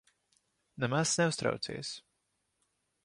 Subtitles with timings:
[0.73, 1.93] Nemaz neuztraucies.